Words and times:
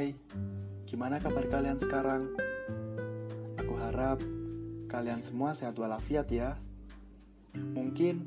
Bagaimana 0.00 1.20
kabar 1.20 1.44
kalian 1.52 1.76
sekarang? 1.76 2.32
Aku 3.60 3.76
harap 3.76 4.24
kalian 4.88 5.20
semua 5.20 5.52
sehat 5.52 5.76
walafiat 5.76 6.24
ya. 6.32 6.56
Mungkin 7.52 8.24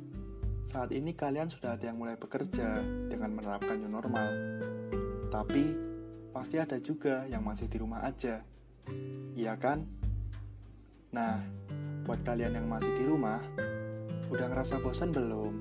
saat 0.69 0.93
ini 0.93 1.17
kalian 1.17 1.49
sudah 1.49 1.73
ada 1.73 1.89
yang 1.89 1.97
mulai 1.97 2.13
bekerja 2.13 2.77
dengan 3.09 3.33
menerapkan 3.33 3.81
new 3.81 3.89
normal. 3.89 4.29
Tapi 5.33 5.73
pasti 6.29 6.61
ada 6.61 6.77
juga 6.77 7.25
yang 7.25 7.41
masih 7.41 7.65
di 7.65 7.81
rumah 7.81 8.05
aja. 8.05 8.45
Iya 9.33 9.57
kan? 9.57 9.89
Nah, 11.09 11.41
buat 12.05 12.21
kalian 12.21 12.53
yang 12.53 12.69
masih 12.69 12.93
di 13.01 13.03
rumah, 13.09 13.41
udah 14.29 14.45
ngerasa 14.45 14.77
bosan 14.77 15.09
belum? 15.09 15.53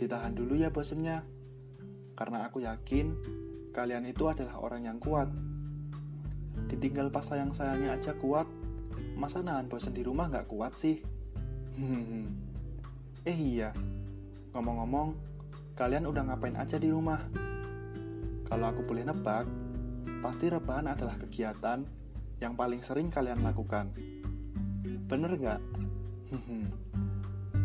Ditahan 0.00 0.32
dulu 0.32 0.56
ya 0.56 0.72
bosannya. 0.72 1.20
Karena 2.16 2.48
aku 2.48 2.64
yakin 2.64 3.12
kalian 3.74 4.06
itu 4.06 4.30
adalah 4.30 4.62
orang 4.62 4.86
yang 4.86 4.98
kuat. 5.02 5.26
Ditinggal 6.70 7.10
pas 7.10 7.26
sayang-sayangnya 7.26 7.98
aja 7.98 8.14
kuat 8.14 8.46
masa 9.18 9.42
nahan 9.42 9.66
bosan 9.66 9.94
di 9.94 10.06
rumah 10.06 10.30
nggak 10.30 10.46
kuat 10.46 10.72
sih? 10.78 11.02
Eh 13.24 13.32
iya. 13.32 13.72
Ngomong-ngomong 14.52 15.16
kalian 15.72 16.04
udah 16.04 16.28
ngapain 16.28 16.60
aja 16.60 16.76
di 16.76 16.92
rumah? 16.92 17.24
Kalau 18.44 18.68
aku 18.68 18.84
boleh 18.84 19.00
nebak 19.00 19.48
pasti 20.20 20.52
rebahan 20.52 20.92
adalah 20.92 21.16
kegiatan 21.16 21.88
yang 22.36 22.52
paling 22.52 22.84
sering 22.84 23.08
kalian 23.08 23.40
lakukan. 23.40 23.96
Bener 25.08 25.32
nggak? 25.34 25.60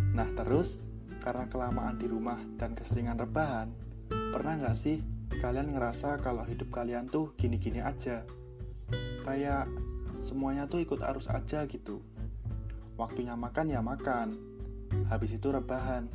Nah 0.10 0.27
terus 0.35 0.80
karena 1.20 1.48
kelamaan 1.52 1.99
di 1.99 2.07
rumah 2.07 2.40
dan 2.55 2.76
keseringan 2.76 3.20
rebahan 3.20 3.71
pernah 4.10 4.60
nggak 4.60 4.76
sih 4.76 4.99
kalian 5.38 5.77
ngerasa 5.77 6.18
kalau 6.20 6.41
hidup 6.49 6.74
kalian 6.74 7.05
tuh 7.05 7.38
gini-gini 7.38 7.85
aja 7.85 8.26
kayak 9.22 9.70
semuanya 10.18 10.66
tuh 10.66 10.82
ikut 10.82 10.99
arus 11.05 11.30
aja 11.30 11.70
gitu 11.70 12.02
waktunya 12.98 13.38
makan 13.38 13.70
ya 13.70 13.86
makan 13.86 14.36
habis 15.05 15.38
itu 15.38 15.54
rebahan 15.54 16.10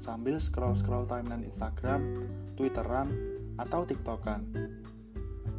sambil 0.00 0.36
scroll-scroll 0.36 1.08
timeline 1.08 1.46
Instagram, 1.46 2.28
Twitteran, 2.54 3.08
atau 3.56 3.88
TikTokan. 3.88 4.40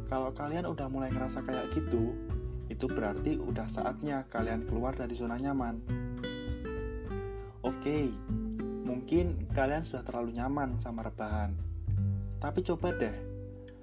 Kalau 0.08 0.30
kalian 0.32 0.64
udah 0.64 0.88
mulai 0.88 1.12
ngerasa 1.12 1.44
kayak 1.44 1.74
gitu, 1.74 2.14
itu 2.72 2.86
berarti 2.88 3.36
udah 3.36 3.68
saatnya 3.68 4.24
kalian 4.30 4.64
keluar 4.64 4.96
dari 4.96 5.12
zona 5.12 5.36
nyaman. 5.36 5.84
Oke, 7.60 8.08
mungkin 8.86 9.50
kalian 9.52 9.84
sudah 9.84 10.00
terlalu 10.06 10.32
nyaman 10.38 10.80
sama 10.80 11.04
rebahan. 11.04 11.52
Tapi 12.38 12.62
coba 12.62 12.94
deh, 12.94 13.14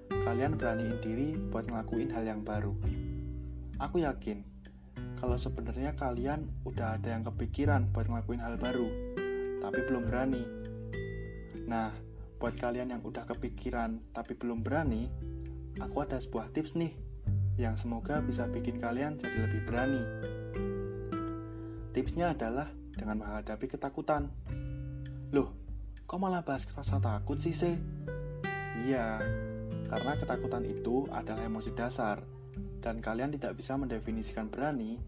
kalian 0.07 0.55
beraniin 0.55 0.97
diri 1.03 1.35
buat 1.51 1.67
ngelakuin 1.67 2.11
hal 2.15 2.23
yang 2.23 2.41
baru. 2.41 2.71
Aku 3.83 3.99
yakin, 3.99 4.47
kalau 5.19 5.35
sebenarnya 5.35 5.91
kalian 5.99 6.47
udah 6.63 6.95
ada 6.95 7.11
yang 7.11 7.27
kepikiran 7.27 7.91
buat 7.91 8.07
ngelakuin 8.07 8.39
hal 8.39 8.55
baru, 8.55 8.87
tapi 9.59 9.79
belum 9.83 10.03
berani. 10.07 10.43
Nah, 11.67 11.91
buat 12.39 12.55
kalian 12.55 12.95
yang 12.95 13.01
udah 13.03 13.27
kepikiran 13.27 13.99
tapi 14.15 14.39
belum 14.39 14.63
berani, 14.63 15.11
aku 15.83 16.03
ada 16.03 16.15
sebuah 16.15 16.55
tips 16.55 16.79
nih 16.79 16.95
yang 17.55 17.79
semoga 17.79 18.19
bisa 18.19 18.47
bikin 18.51 18.79
kalian 18.79 19.19
jadi 19.19 19.47
lebih 19.47 19.67
berani. 19.67 20.03
Tipsnya 21.95 22.35
adalah 22.35 22.71
dengan 22.95 23.23
menghadapi 23.23 23.71
ketakutan. 23.71 24.27
Loh, 25.31 25.55
kok 26.03 26.19
malah 26.19 26.43
bahas 26.43 26.67
rasa 26.71 26.99
takut 26.99 27.39
sih, 27.39 27.55
sih? 27.55 27.75
Iya, 28.85 29.17
karena 29.89 30.13
ketakutan 30.13 30.61
itu 30.61 31.09
adalah 31.09 31.41
emosi 31.41 31.73
dasar 31.73 32.21
dan 32.85 33.01
kalian 33.01 33.33
tidak 33.33 33.57
bisa 33.57 33.73
mendefinisikan 33.73 34.45
berani 34.45 35.01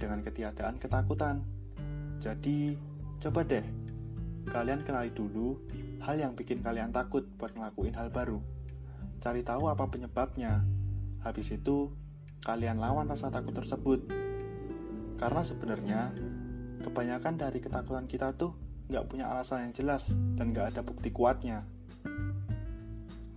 dengan 0.00 0.24
ketiadaan 0.24 0.80
ketakutan. 0.80 1.44
Jadi, 2.24 2.72
coba 3.20 3.44
deh, 3.44 3.60
kalian 4.48 4.80
kenali 4.80 5.12
dulu 5.12 5.60
hal 6.00 6.16
yang 6.16 6.32
bikin 6.32 6.64
kalian 6.64 6.88
takut 6.88 7.28
buat 7.36 7.52
ngelakuin 7.52 7.92
hal 8.00 8.08
baru. 8.08 8.40
Cari 9.20 9.44
tahu 9.44 9.68
apa 9.68 9.84
penyebabnya. 9.92 10.64
Habis 11.20 11.52
itu, 11.52 11.92
kalian 12.40 12.80
lawan 12.80 13.12
rasa 13.12 13.28
takut 13.28 13.52
tersebut. 13.52 14.08
Karena 15.20 15.44
sebenarnya, 15.44 16.00
kebanyakan 16.80 17.36
dari 17.36 17.60
ketakutan 17.60 18.08
kita 18.08 18.32
tuh 18.32 18.56
nggak 18.88 19.04
punya 19.04 19.28
alasan 19.28 19.68
yang 19.68 19.74
jelas 19.76 20.16
dan 20.32 20.56
nggak 20.56 20.72
ada 20.72 20.80
bukti 20.80 21.12
kuatnya. 21.12 21.68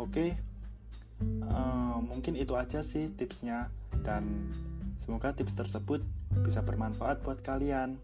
Oke, 0.02 0.34
uh, 1.46 2.02
mungkin 2.02 2.34
itu 2.34 2.58
aja 2.58 2.82
sih 2.82 3.14
tipsnya 3.14 3.70
dan 4.02 4.50
semoga 5.06 5.30
tips 5.30 5.54
tersebut 5.54 6.02
bisa 6.42 6.66
bermanfaat 6.66 7.22
buat 7.22 7.46
kalian. 7.46 8.02